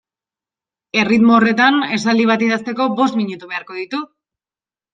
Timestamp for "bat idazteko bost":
2.31-3.21